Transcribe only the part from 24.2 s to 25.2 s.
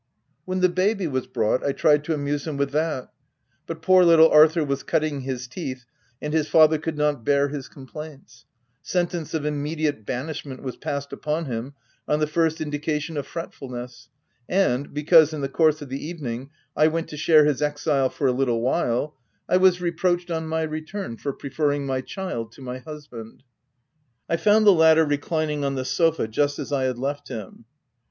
I found the latter re